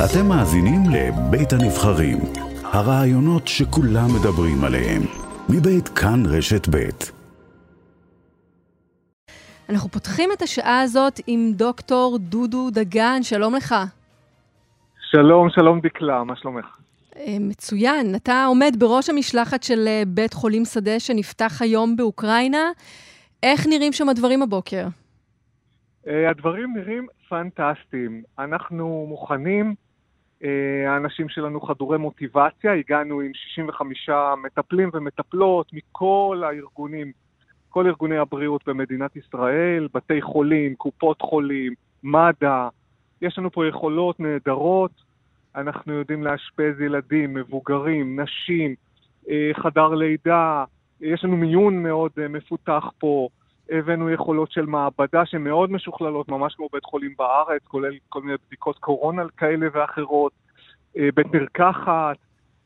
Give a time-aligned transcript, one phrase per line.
[0.00, 2.18] אתם מאזינים לבית הנבחרים,
[2.64, 5.02] הרעיונות שכולם מדברים עליהם,
[5.48, 7.12] מבית כאן רשת בית.
[9.68, 13.74] אנחנו פותחים את השעה הזאת עם דוקטור דודו דגן, שלום לך.
[15.10, 16.66] שלום, שלום דקלה, מה שלומך?
[17.16, 18.14] אה, מצוין.
[18.16, 22.70] אתה עומד בראש המשלחת של אה, בית חולים שדה שנפתח היום באוקראינה.
[23.42, 24.86] איך נראים שם הדברים הבוקר?
[26.08, 28.22] אה, הדברים נראים פנטסטיים.
[28.38, 29.74] אנחנו מוכנים,
[30.88, 34.08] האנשים שלנו חדורי מוטיבציה, הגענו עם 65
[34.42, 37.12] מטפלים ומטפלות מכל הארגונים,
[37.70, 42.68] כל ארגוני הבריאות במדינת ישראל, בתי חולים, קופות חולים, מד"א,
[43.22, 44.90] יש לנו פה יכולות נהדרות.
[45.56, 48.74] אנחנו יודעים לאשפז ילדים, מבוגרים, נשים,
[49.30, 50.64] אה, חדר לידה,
[51.00, 53.28] יש לנו מיון מאוד אה, מפותח פה,
[53.70, 58.36] הבאנו יכולות של מעבדה שהן מאוד משוכללות, ממש כמו בית חולים בארץ, כולל כל מיני
[58.46, 60.41] בדיקות קורונה כאלה ואחרות, אה,
[60.96, 62.16] בית מרקחת.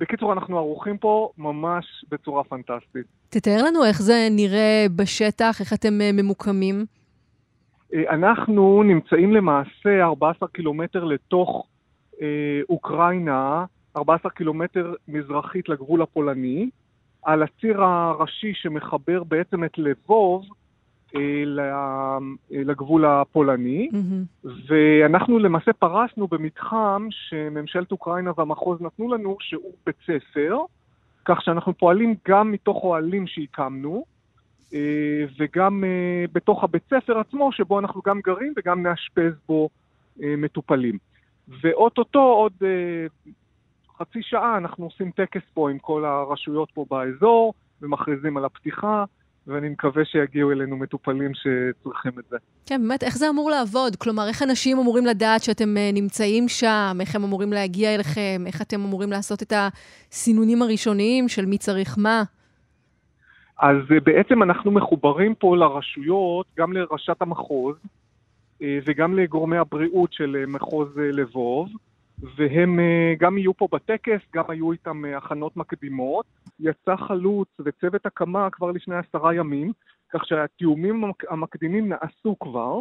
[0.00, 3.06] בקיצור, אנחנו ערוכים פה ממש בצורה פנטסטית.
[3.28, 6.84] תתאר לנו איך זה נראה בשטח, איך אתם ממוקמים.
[7.94, 11.66] אנחנו נמצאים למעשה 14 קילומטר לתוך
[12.22, 13.64] אה, אוקראינה,
[13.96, 16.70] 14 קילומטר מזרחית לגבול הפולני,
[17.22, 20.48] על הציר הראשי שמחבר בעצם את לבוב אה,
[22.50, 24.48] לגבול הפולני, mm-hmm.
[24.66, 30.56] ואנחנו למעשה פרסנו במתחם שממשלת אוקראינה והמחוז נתנו לנו, שהוא בית ספר,
[31.24, 34.04] כך שאנחנו פועלים גם מתוך אוהלים שהקמנו,
[34.74, 35.84] אה, וגם
[36.32, 39.68] בתוך הבית ספר עצמו, שבו אנחנו גם גרים וגם נאשפז בו
[40.16, 40.98] מטופלים.
[41.48, 43.06] ואו-טו-טו עוד אה,
[43.98, 49.04] חצי שעה אנחנו עושים טקס פה עם כל הרשויות פה באזור, ומכריזים על הפתיחה,
[49.46, 52.36] ואני מקווה שיגיעו אלינו מטופלים שצריכים את זה.
[52.66, 53.96] כן, באמת, איך זה אמור לעבוד?
[53.96, 56.96] כלומר, איך אנשים אמורים לדעת שאתם אה, נמצאים שם?
[57.00, 58.42] איך הם אמורים להגיע אליכם?
[58.46, 62.22] איך אתם אמורים לעשות את הסינונים הראשוניים של מי צריך מה?
[63.60, 67.76] אז אה, בעצם אנחנו מחוברים פה לרשויות, גם לראשת המחוז,
[68.62, 71.68] אה, וגם לגורמי הבריאות של מחוז לבוב,
[72.36, 72.80] והם
[73.18, 76.26] גם יהיו פה בטקס, גם היו איתם הכנות מקדימות.
[76.60, 79.72] יצא חלוץ וצוות הקמה כבר לפני עשרה ימים,
[80.12, 82.80] כך שהתיאומים המקדימים נעשו כבר,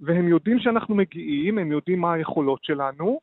[0.00, 3.20] והם יודעים שאנחנו מגיעים, הם יודעים מה היכולות שלנו,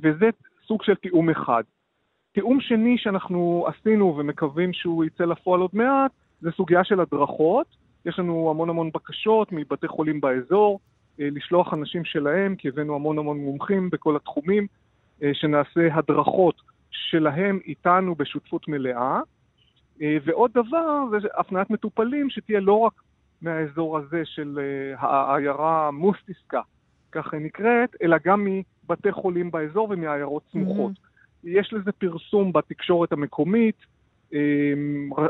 [0.00, 0.30] וזה
[0.66, 1.62] סוג של תיאום אחד.
[2.32, 7.66] תיאום שני שאנחנו עשינו ומקווים שהוא יצא לפועל עוד מעט, זה סוגיה של הדרכות.
[8.06, 13.18] יש לנו המון המון בקשות מבתי חולים באזור, אה, לשלוח אנשים שלהם, כי הבאנו המון
[13.18, 14.66] המון מומחים בכל התחומים,
[15.22, 19.20] אה, שנעשה הדרכות שלהם איתנו בשותפות מלאה.
[20.02, 22.92] אה, ועוד דבר, זה הפניית מטופלים שתהיה לא רק
[23.42, 24.58] מהאזור הזה של
[24.98, 26.60] העיירה מוסטיסקה,
[27.12, 28.46] כך היא נקראת, אלא גם
[28.84, 30.92] מבתי חולים באזור ומעיירות סמוכות.
[30.92, 31.48] Mm-hmm.
[31.48, 33.76] יש לזה פרסום בתקשורת המקומית,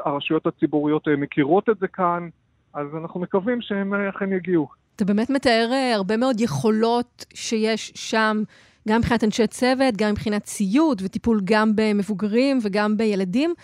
[0.05, 2.29] הרשויות הציבוריות מכירות את זה כאן,
[2.75, 4.69] אז אנחנו מקווים שהם אכן יגיעו.
[4.97, 8.43] אתה באמת מתאר אה, הרבה מאוד יכולות שיש שם,
[8.89, 13.55] גם מבחינת אנשי צוות, גם מבחינת ציוד וטיפול גם במבוגרים וגם בילדים.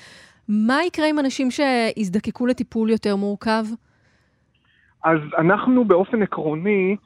[0.48, 3.64] מה יקרה עם אנשים שיזדקקו לטיפול יותר מורכב?
[5.04, 6.96] אז אנחנו באופן עקרוני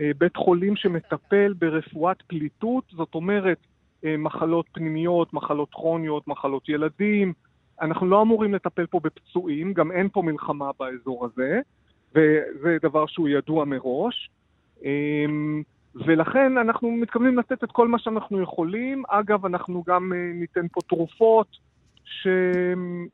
[0.00, 3.58] אה, בית חולים שמטפל ברפואת פליטות, זאת אומרת
[4.04, 7.32] אה, מחלות פנימיות, מחלות כרוניות, מחלות ילדים,
[7.80, 11.60] אנחנו לא אמורים לטפל פה בפצועים, גם אין פה מלחמה באזור הזה,
[12.14, 14.30] וזה דבר שהוא ידוע מראש.
[14.84, 15.62] אמ,
[15.94, 19.02] ולכן אנחנו מתכוונים לתת את כל מה שאנחנו יכולים.
[19.08, 21.48] אגב, אנחנו גם אה, ניתן פה תרופות
[22.04, 22.26] ש...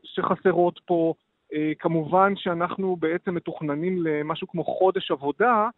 [0.03, 1.15] שחסרות פה.
[1.55, 5.69] אה, כמובן שאנחנו בעצם מתוכננים למשהו כמו חודש עבודה,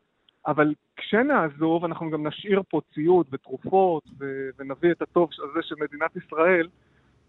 [0.47, 4.49] אבל כשנעזוב אנחנו גם נשאיר פה ציוד ותרופות ו...
[4.59, 6.69] ונביא את הטוב הזה של מדינת ישראל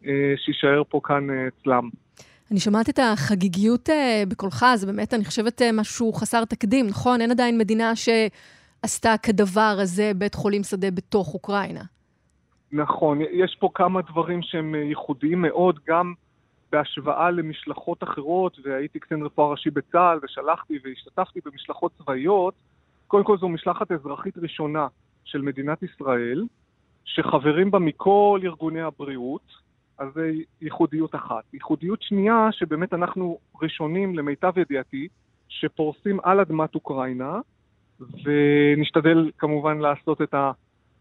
[0.05, 1.89] אה, שיישאר פה כאן אצלם.
[2.51, 7.21] אני שומעת את החגיגיות אה, בקולך, זה באמת, אני חושבת, משהו חסר תקדים, נכון?
[7.21, 11.83] אין עדיין מדינה שעשתה כדבר הזה בית חולים שדה בתוך אוקראינה.
[12.71, 16.13] נכון, יש פה כמה דברים שהם ייחודיים מאוד, גם
[16.71, 22.53] בהשוואה למשלחות אחרות, והייתי קצין רפואה ראשי בצה"ל, ושלחתי והשתתפתי במשלחות צבאיות.
[23.07, 24.87] קודם כל זו משלחת אזרחית ראשונה
[25.25, 26.43] של מדינת ישראל,
[27.05, 29.66] שחברים בה מכל ארגוני הבריאות,
[29.99, 31.43] אז זה ייחודיות אחת.
[31.53, 35.07] ייחודיות שנייה, שבאמת אנחנו ראשונים, למיטב ידיעתי,
[35.49, 37.39] שפורסים על אדמת אוקראינה,
[37.99, 40.35] ונשתדל כמובן לעשות את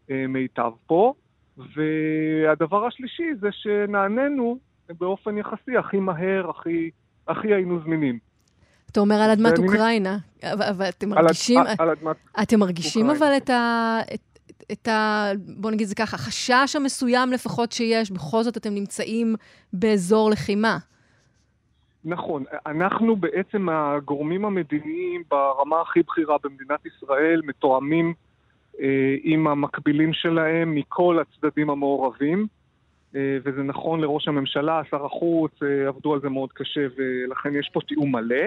[0.08, 1.14] המיטב פה.
[1.56, 4.58] והדבר השלישי זה שנעננו
[4.98, 6.90] באופן יחסי הכי מהר, הכי,
[7.28, 8.18] הכי היינו זמינים.
[8.90, 13.98] אתה אומר על אדמת אוקראינה, אבל אתם מרגישים, על, אדמת אתם מרגישים אבל את, ה,
[14.14, 14.35] את,
[14.72, 15.24] את ה...
[15.60, 19.34] בוא נגיד זה ככה, החשש המסוים לפחות שיש, בכל זאת אתם נמצאים
[19.72, 20.78] באזור לחימה.
[22.04, 22.44] נכון.
[22.66, 28.14] אנחנו בעצם הגורמים המדיניים ברמה הכי בכירה במדינת ישראל מתואמים
[28.80, 32.46] אה, עם המקבילים שלהם מכל הצדדים המעורבים.
[33.16, 37.70] אה, וזה נכון לראש הממשלה, שר החוץ, אה, עבדו על זה מאוד קשה ולכן יש
[37.72, 38.44] פה תיאום מלא.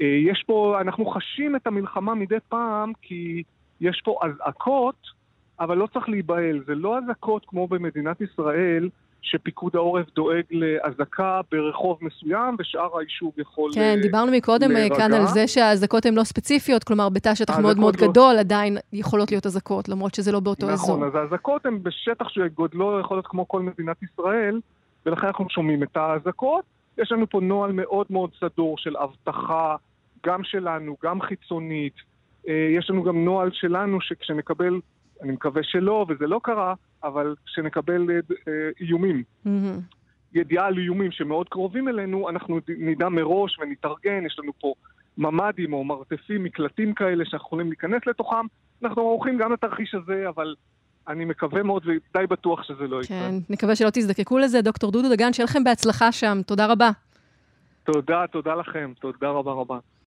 [0.00, 3.42] אה, יש פה, אנחנו חשים את המלחמה מדי פעם כי
[3.80, 5.17] יש פה אזעקות,
[5.60, 6.62] אבל לא צריך להיבהל.
[6.66, 8.88] זה לא אזעקות כמו במדינת ישראל,
[9.22, 14.96] שפיקוד העורף דואג לאזעקה ברחוב מסוים, ושאר היישוב יכול כן, uh, דיברנו מקודם להירגע.
[14.96, 18.08] כאן על זה שהאזעקות הן לא ספציפיות, כלומר, בתא שטח מאוד מאוד לא...
[18.08, 20.96] גדול עדיין יכולות להיות אזעקות, למרות שזה לא באותו נכון, אזור.
[20.96, 24.60] נכון, אז האזעקות הן בשטח שגודלו יכול להיות כמו כל מדינת ישראל,
[25.06, 26.64] ולכן אנחנו שומעים את האזעקות.
[26.98, 29.76] יש לנו פה נוהל מאוד מאוד סדור של אבטחה,
[30.26, 31.94] גם שלנו, גם חיצונית.
[32.48, 34.80] אה, יש לנו גם נוהל שלנו שכשנקבל,
[35.22, 36.74] אני מקווה שלא, וזה לא קרה,
[37.04, 39.48] אבל כשנקבל אה, איומים, mm-hmm.
[40.34, 44.74] ידיעה על איומים שמאוד קרובים אלינו, אנחנו נדע מראש ונתארגן, יש לנו פה
[45.18, 48.46] ממ"דים או מרתפים, מקלטים כאלה שאנחנו יכולים להיכנס לתוכם.
[48.82, 50.54] אנחנו ערוכים גם לתרחיש הזה, אבל
[51.08, 53.18] אני מקווה מאוד ודי בטוח שזה לא יקרה.
[53.18, 54.62] כן, נקווה שלא תזדקקו לזה.
[54.62, 56.38] דוקטור דודו דגן, שיהיה לכם בהצלחה שם.
[56.46, 56.90] תודה רבה.
[57.84, 58.92] תודה, תודה לכם.
[59.00, 59.78] תודה רבה רבה.